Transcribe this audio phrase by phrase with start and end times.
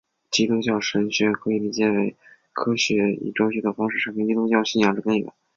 [0.31, 2.15] 基督教神学可以理解为以
[2.53, 5.31] 科学与哲学的方式阐明基督教信仰之根源。